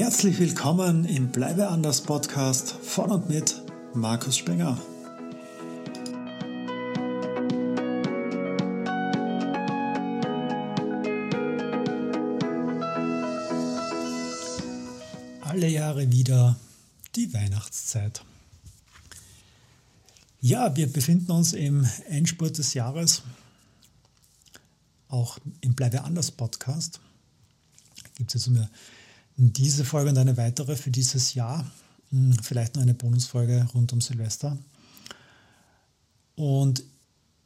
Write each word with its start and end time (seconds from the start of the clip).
Herzlich 0.00 0.38
willkommen 0.38 1.04
im 1.04 1.30
Bleibe 1.30 1.68
anders 1.68 2.00
Podcast 2.00 2.70
von 2.70 3.10
und 3.10 3.28
mit 3.28 3.60
Markus 3.92 4.38
Spenger. 4.38 4.80
Alle 15.42 15.68
Jahre 15.68 16.10
wieder 16.10 16.58
die 17.14 17.34
Weihnachtszeit. 17.34 18.24
Ja, 20.40 20.74
wir 20.76 20.90
befinden 20.90 21.30
uns 21.30 21.52
im 21.52 21.86
Endspurt 22.08 22.56
des 22.56 22.72
Jahres, 22.72 23.20
auch 25.08 25.36
im 25.60 25.74
Bleibe 25.74 26.04
anders 26.04 26.30
Podcast. 26.30 27.00
Gibt 28.14 28.34
es 28.34 28.46
jetzt 28.46 28.46
immer 28.46 28.70
diese 29.40 29.86
Folge 29.86 30.10
und 30.10 30.18
eine 30.18 30.36
weitere 30.36 30.76
für 30.76 30.90
dieses 30.90 31.34
Jahr. 31.34 31.70
Hm, 32.10 32.34
vielleicht 32.42 32.74
noch 32.74 32.82
eine 32.82 32.94
Bonusfolge 32.94 33.66
rund 33.74 33.92
um 33.92 34.00
Silvester. 34.00 34.58
Und 36.36 36.84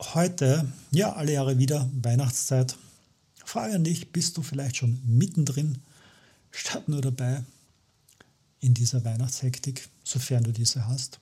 heute, 0.00 0.66
ja, 0.90 1.12
alle 1.12 1.32
Jahre 1.32 1.58
wieder, 1.58 1.88
Weihnachtszeit. 2.02 2.76
Frage 3.44 3.74
an 3.74 3.84
dich, 3.84 4.10
bist 4.10 4.36
du 4.36 4.42
vielleicht 4.42 4.76
schon 4.76 5.00
mittendrin, 5.06 5.78
statt 6.50 6.88
nur 6.88 7.00
dabei 7.00 7.44
in 8.58 8.74
dieser 8.74 9.04
Weihnachtshektik, 9.04 9.88
sofern 10.02 10.42
du 10.42 10.52
diese 10.52 10.88
hast? 10.88 11.20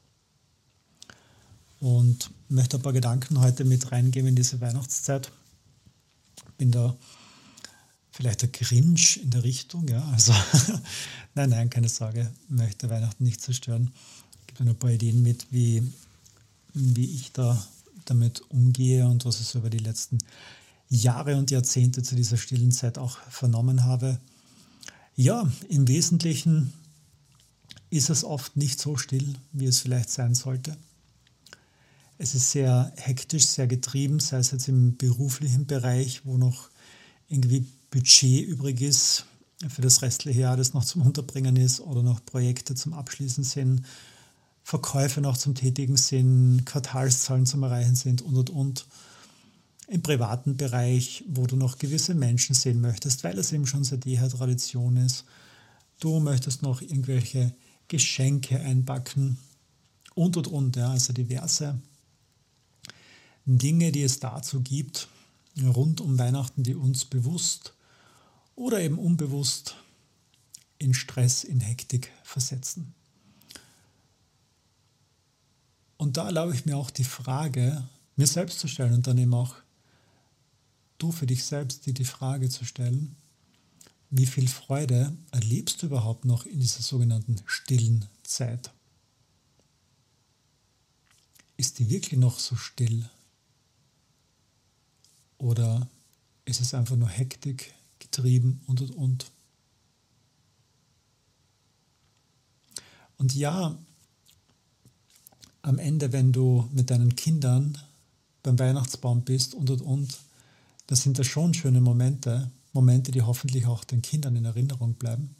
Und 1.81 2.31
möchte 2.49 2.79
ein 2.79 2.83
paar 2.83 2.93
Gedanken 2.93 3.41
heute 3.41 3.65
mit 3.65 3.93
reingeben 3.93 4.29
in 4.29 4.37
diese 4.37 4.61
Weihnachtszeit. 4.61 5.33
Bin 6.57 6.71
da 6.71 6.97
vielleicht 8.23 8.43
der 8.43 8.51
Grinch 8.51 9.17
in 9.17 9.31
der 9.31 9.43
Richtung, 9.43 9.89
ja. 9.89 10.01
Also 10.13 10.33
nein, 11.35 11.51
nein, 11.51 11.71
keine 11.71 11.89
Sorge, 11.89 12.31
möchte 12.49 12.89
Weihnachten 12.89 13.25
nicht 13.25 13.41
zerstören. 13.41 13.91
Ich 14.47 14.55
gebe 14.55 14.71
ein 14.71 14.77
paar 14.77 14.93
Ideen 14.93 15.25
mit, 15.25 15.49
wie, 15.51 15.83
wie 16.73 17.17
ich 17.17 17.33
da 17.33 17.67
damit 18.05 18.43
umgehe 18.49 19.09
und 19.09 19.25
was 19.25 19.41
ich 19.41 19.49
so 19.49 19.59
über 19.59 19.71
die 19.71 19.79
letzten 19.79 20.19
Jahre 20.89 21.37
und 21.37 21.51
Jahrzehnte 21.51 22.05
zu 22.05 22.15
dieser 22.15 22.37
stillen 22.37 22.71
Zeit 22.71 22.97
auch 22.97 23.19
vernommen 23.29 23.83
habe. 23.83 24.21
Ja, 25.17 25.51
im 25.69 25.89
Wesentlichen 25.89 26.73
ist 27.91 28.09
es 28.09 28.23
oft 28.23 28.57
nicht 28.57 28.81
so 28.81 28.97
still, 28.97 29.35
wie 29.51 29.67
es 29.67 29.81
vielleicht 29.81 30.11
sein 30.11 30.37
sollte. 30.37 30.77
Es 32.19 32.37
ist 32.37 32.53
sehr 32.53 32.93
hektisch, 32.95 33.49
sehr 33.49 33.67
getrieben, 33.67 34.21
sei 34.21 34.37
es 34.37 34.53
jetzt 34.53 34.69
im 34.69 34.97
beruflichen 34.97 35.67
Bereich, 35.67 36.25
wo 36.25 36.39
noch 36.39 36.71
irgendwie 37.29 37.67
Budget 37.93 38.49
übrig 38.49 38.81
ist 38.81 39.27
für 39.69 39.83
das 39.83 40.01
restliche 40.01 40.41
Jahr, 40.41 40.57
das 40.57 40.73
noch 40.73 40.85
zum 40.85 41.03
Unterbringen 41.03 41.57
ist 41.57 41.81
oder 41.81 42.03
noch 42.03 42.25
Projekte 42.25 42.75
zum 42.75 42.95
Abschließen 42.95 43.45
sind, 43.45 43.83
Verkäufe 44.65 45.21
noch 45.21 45.37
zum 45.37 45.55
Tätigen 45.55 45.99
sind, 45.99 46.65
Quartalszahlen 46.65 47.45
zum 47.45 47.63
Erreichen 47.63 47.95
sind 47.95 48.23
und 48.23 48.37
und 48.37 48.51
und. 48.51 48.87
Im 49.89 50.03
privaten 50.03 50.57
Bereich, 50.57 51.23
wo 51.29 51.47
du 51.47 51.57
noch 51.57 51.79
gewisse 51.79 52.15
Menschen 52.15 52.55
sehen 52.55 52.81
möchtest, 52.81 53.25
weil 53.25 53.39
es 53.39 53.53
eben 53.53 53.67
schon 53.67 53.85
seit 53.85 54.07
jeher 54.07 54.29
Tradition 54.31 54.97
ist. 54.97 55.25
Du 56.01 56.19
möchtest 56.19 56.63
noch 56.63 56.81
irgendwelche 56.81 57.55
Geschenke 57.89 58.59
einpacken 58.59 59.37
und 60.15 60.39
und 60.39 60.47
und. 60.47 60.77
Ja, 60.77 60.93
also 60.93 61.13
diverse 61.13 61.79
Dinge, 63.45 63.93
die 63.93 64.03
es 64.03 64.19
dazu 64.19 64.63
gibt, 64.63 65.09
rund 65.63 66.01
um 66.01 66.19
Weihnachten, 66.19 66.63
die 66.63 66.75
uns 66.75 67.05
bewusst 67.05 67.75
oder 68.55 68.81
eben 68.81 68.99
unbewusst 68.99 69.77
in 70.79 70.95
Stress, 70.95 71.45
in 71.45 71.61
Hektik 71.61 72.11
versetzen. 72.23 72.95
Und 75.97 76.17
da 76.17 76.27
erlaube 76.27 76.55
ich 76.55 76.67
mir 76.67 76.77
auch 76.77 76.91
die 76.91 77.05
Frage, 77.05 77.87
mir 78.17 78.27
selbst 78.27 78.59
zu 78.59 78.67
stellen 78.67 78.95
und 78.95 79.07
dann 79.07 79.19
eben 79.19 79.35
auch 79.35 79.55
du 80.99 81.13
für 81.13 81.27
dich 81.27 81.45
selbst 81.45 81.87
dir 81.87 81.95
die 81.95 82.05
Frage 82.05 82.49
zu 82.49 82.65
stellen, 82.65 83.15
wie 84.11 84.27
viel 84.27 84.49
Freude 84.49 85.17
erlebst 85.31 85.83
du 85.83 85.87
überhaupt 85.87 86.25
noch 86.25 86.45
in 86.45 86.61
dieser 86.61 86.83
sogenannten 86.83 87.41
stillen 87.47 88.05
Zeit? 88.25 88.71
Ist 91.57 91.79
die 91.79 91.89
wirklich 91.89 92.19
noch 92.19 92.39
so 92.39 92.57
still? 92.57 93.09
Oder 95.39 95.89
ist 96.45 96.61
es 96.61 96.75
einfach 96.75 96.97
nur 96.97 97.09
Hektik, 97.09 97.73
getrieben 98.13 98.61
und 98.67 98.81
und 98.81 98.91
und. 98.91 99.33
Und 103.19 103.35
ja, 103.35 103.79
am 105.63 105.79
Ende, 105.79 106.13
wenn 106.13 106.33
du 106.33 106.69
mit 106.73 106.91
deinen 106.91 107.17
Kindern 107.17 107.79
beim 108.43 108.59
Weihnachtsbaum 108.59 109.23
bist 109.23 109.55
und 109.55 109.71
und 109.71 109.81
und, 109.81 110.19
da 110.89 110.97
sind 110.97 111.19
das 111.19 111.27
schon 111.27 111.55
schöne 111.55 111.81
Momente, 111.81 112.51
Momente, 112.73 113.13
die 113.13 113.23
hoffentlich 113.23 113.67
auch 113.67 113.85
den 113.85 114.03
Kindern 114.03 114.37
in 114.37 114.45
Erinnerung 114.45 114.95
bleiben. 114.95 115.35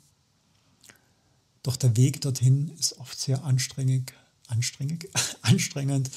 Doch 1.63 1.77
der 1.77 1.97
Weg 1.97 2.21
dorthin 2.21 2.69
ist 2.79 2.99
oft 2.99 3.19
sehr 3.19 3.45
anstrengend, 3.45 4.13
anstrengend, 4.47 5.09
anstrengend, 5.43 6.11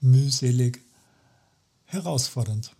mühselig, 0.00 0.80
herausfordernd. 1.86 2.74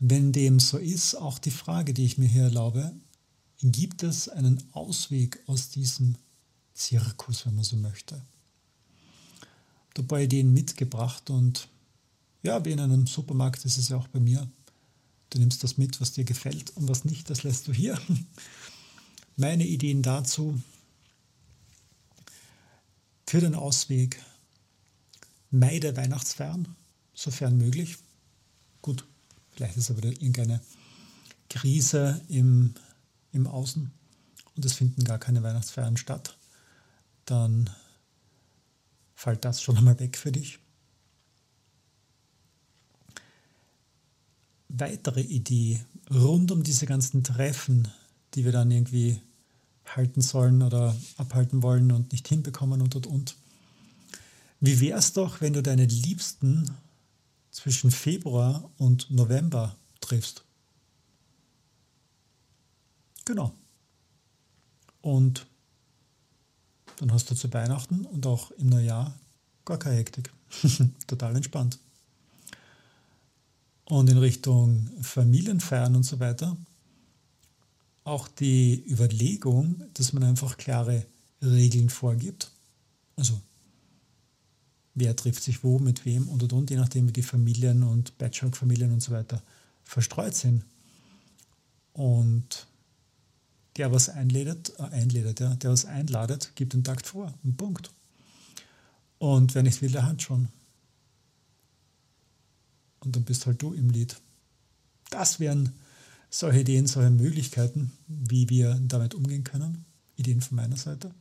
Wenn 0.00 0.32
dem 0.32 0.58
so 0.58 0.78
ist, 0.78 1.14
auch 1.14 1.38
die 1.38 1.50
Frage, 1.50 1.92
die 1.92 2.06
ich 2.06 2.16
mir 2.16 2.26
hier 2.26 2.44
erlaube, 2.44 2.92
gibt 3.62 4.02
es 4.02 4.30
einen 4.30 4.62
Ausweg 4.72 5.42
aus 5.46 5.68
diesem 5.68 6.16
Zirkus, 6.72 7.44
wenn 7.44 7.54
man 7.54 7.64
so 7.64 7.76
möchte? 7.76 8.20
Paar 10.08 10.20
Ideen 10.20 10.54
mitgebracht 10.54 11.28
und 11.28 11.68
ja, 12.42 12.64
wie 12.64 12.70
in 12.70 12.80
einem 12.80 13.06
Supermarkt 13.06 13.66
ist 13.66 13.76
es 13.76 13.90
ja 13.90 13.98
auch 13.98 14.08
bei 14.08 14.18
mir. 14.18 14.50
Du 15.28 15.38
nimmst 15.38 15.62
das 15.62 15.76
mit, 15.76 16.00
was 16.00 16.12
dir 16.12 16.24
gefällt 16.24 16.74
und 16.78 16.88
was 16.88 17.04
nicht, 17.04 17.28
das 17.28 17.42
lässt 17.42 17.68
du 17.68 17.72
hier. 17.74 18.00
Meine 19.36 19.66
Ideen 19.66 20.02
dazu 20.02 20.58
für 23.26 23.40
den 23.40 23.54
Ausweg, 23.54 24.20
meide 25.50 25.94
Weihnachtsfeiern, 25.98 26.74
sofern 27.12 27.58
möglich. 27.58 27.98
Gut, 28.80 29.06
Vielleicht 29.60 29.76
ist 29.76 29.90
aber 29.90 30.04
irgendeine 30.04 30.58
Krise 31.50 32.18
im, 32.28 32.72
im 33.30 33.46
Außen 33.46 33.90
und 34.56 34.64
es 34.64 34.72
finden 34.72 35.04
gar 35.04 35.18
keine 35.18 35.42
Weihnachtsfeiern 35.42 35.98
statt. 35.98 36.38
Dann 37.26 37.68
fällt 39.14 39.44
das 39.44 39.60
schon 39.60 39.76
einmal 39.76 40.00
weg 40.00 40.16
für 40.16 40.32
dich. 40.32 40.60
Weitere 44.70 45.20
Idee 45.20 45.84
rund 46.10 46.52
um 46.52 46.62
diese 46.62 46.86
ganzen 46.86 47.22
Treffen, 47.22 47.86
die 48.32 48.46
wir 48.46 48.52
dann 48.52 48.70
irgendwie 48.70 49.20
halten 49.84 50.22
sollen 50.22 50.62
oder 50.62 50.96
abhalten 51.18 51.62
wollen 51.62 51.92
und 51.92 52.12
nicht 52.12 52.26
hinbekommen 52.28 52.80
und 52.80 52.96
und 52.96 53.06
und. 53.06 53.36
Wie 54.58 54.80
wäre 54.80 54.98
es 54.98 55.12
doch, 55.12 55.42
wenn 55.42 55.52
du 55.52 55.62
deine 55.62 55.84
Liebsten 55.84 56.78
zwischen 57.50 57.90
Februar 57.90 58.70
und 58.78 59.10
November 59.10 59.76
triffst. 60.00 60.44
Genau. 63.24 63.54
Und 65.02 65.46
dann 66.98 67.12
hast 67.12 67.30
du 67.30 67.34
zu 67.34 67.52
Weihnachten 67.52 68.04
und 68.04 68.26
auch 68.26 68.50
im 68.52 68.68
Neujahr 68.68 69.14
gar 69.64 69.78
keine 69.78 69.96
Hektik. 69.96 70.32
Total 71.06 71.34
entspannt. 71.34 71.78
Und 73.84 74.08
in 74.10 74.18
Richtung 74.18 74.90
Familienfeiern 75.00 75.96
und 75.96 76.04
so 76.04 76.20
weiter, 76.20 76.56
auch 78.04 78.28
die 78.28 78.84
Überlegung, 78.88 79.82
dass 79.94 80.12
man 80.12 80.22
einfach 80.24 80.56
klare 80.56 81.06
Regeln 81.42 81.88
vorgibt. 81.88 82.50
Also 83.16 83.40
wer 84.94 85.14
trifft 85.16 85.42
sich 85.42 85.62
wo, 85.64 85.78
mit 85.78 86.04
wem 86.04 86.28
und 86.28 86.42
und 86.42 86.52
und, 86.52 86.70
je 86.70 86.76
nachdem 86.76 87.08
wie 87.08 87.12
die 87.12 87.22
Familien 87.22 87.82
und 87.82 88.16
Patchwork-Familien 88.18 88.92
und 88.92 89.00
so 89.00 89.12
weiter 89.12 89.42
verstreut 89.84 90.34
sind. 90.34 90.64
Und 91.92 92.66
der 93.76 93.92
was 93.92 94.08
einladet, 94.08 94.72
äh, 94.78 94.82
einladet 94.82 95.40
ja, 95.40 95.54
der 95.54 95.70
was 95.70 95.84
einladet, 95.84 96.52
gibt 96.54 96.72
den 96.72 96.84
Takt 96.84 97.06
vor. 97.06 97.32
Ein 97.44 97.56
Punkt. 97.56 97.90
Und 99.18 99.54
wer 99.54 99.62
nicht 99.62 99.82
will, 99.82 99.90
der 99.90 100.06
hat 100.06 100.22
schon. 100.22 100.48
Und 103.00 103.16
dann 103.16 103.24
bist 103.24 103.46
halt 103.46 103.60
du 103.62 103.72
im 103.72 103.90
Lied. 103.90 104.16
Das 105.10 105.40
wären 105.40 105.72
solche 106.30 106.60
Ideen, 106.60 106.86
solche 106.86 107.10
Möglichkeiten, 107.10 107.92
wie 108.06 108.48
wir 108.48 108.78
damit 108.82 109.14
umgehen 109.14 109.44
können. 109.44 109.84
Ideen 110.16 110.40
von 110.40 110.56
meiner 110.56 110.76
Seite. 110.76 111.12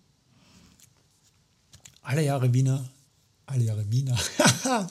Alle 2.02 2.24
Jahre 2.24 2.54
Wiener 2.54 2.90
alle 3.50 3.64
Jahre 3.64 3.92
Wiener. 3.92 4.18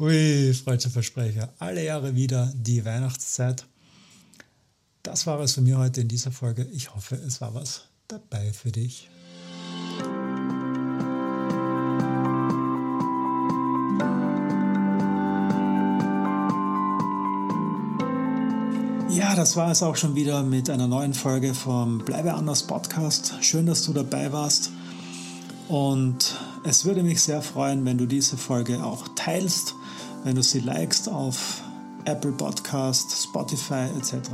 Ui, 0.00 0.54
falscher 0.54 0.90
Versprecher. 0.90 1.52
Alle 1.58 1.84
Jahre 1.84 2.14
wieder 2.14 2.52
die 2.54 2.84
Weihnachtszeit. 2.84 3.66
Das 5.02 5.26
war 5.26 5.38
es 5.40 5.54
von 5.54 5.64
mir 5.64 5.78
heute 5.78 6.00
in 6.00 6.08
dieser 6.08 6.32
Folge. 6.32 6.64
Ich 6.72 6.94
hoffe, 6.94 7.14
es 7.16 7.40
war 7.40 7.54
was 7.54 7.82
dabei 8.08 8.52
für 8.52 8.72
dich. 8.72 9.08
Ja, 19.10 19.36
das 19.36 19.56
war 19.56 19.70
es 19.70 19.82
auch 19.82 19.96
schon 19.96 20.14
wieder 20.14 20.42
mit 20.42 20.70
einer 20.70 20.88
neuen 20.88 21.14
Folge 21.14 21.54
vom 21.54 21.98
Bleibe 21.98 22.34
anders 22.34 22.66
Podcast. 22.66 23.34
Schön, 23.42 23.66
dass 23.66 23.84
du 23.84 23.92
dabei 23.92 24.32
warst. 24.32 24.72
Und 25.68 26.38
es 26.64 26.84
würde 26.84 27.02
mich 27.02 27.22
sehr 27.22 27.42
freuen, 27.42 27.84
wenn 27.84 27.98
du 27.98 28.06
diese 28.06 28.36
Folge 28.36 28.84
auch 28.84 29.08
teilst, 29.14 29.74
wenn 30.24 30.34
du 30.34 30.42
sie 30.42 30.60
likest 30.60 31.08
auf 31.08 31.62
Apple 32.04 32.32
Podcast, 32.32 33.24
Spotify 33.24 33.86
etc. 33.96 34.30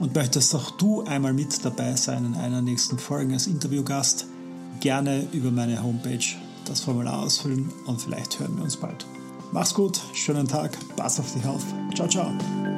Und 0.00 0.14
möchtest 0.14 0.54
auch 0.54 0.70
du 0.72 1.02
einmal 1.02 1.32
mit 1.32 1.64
dabei 1.64 1.96
sein 1.96 2.24
in 2.24 2.34
einer 2.34 2.62
nächsten 2.62 2.98
Folge 2.98 3.34
als 3.34 3.46
Interviewgast, 3.46 4.26
gerne 4.80 5.26
über 5.32 5.50
meine 5.50 5.82
Homepage 5.82 6.24
das 6.64 6.80
Formular 6.80 7.22
ausfüllen 7.22 7.70
und 7.86 8.00
vielleicht 8.00 8.38
hören 8.38 8.56
wir 8.56 8.64
uns 8.64 8.76
bald. 8.76 9.06
Mach's 9.52 9.74
gut, 9.74 10.00
schönen 10.14 10.48
Tag, 10.48 10.76
pass 10.96 11.20
auf 11.20 11.32
dich 11.34 11.44
auf. 11.44 11.62
Ciao, 11.94 12.08
ciao. 12.08 12.71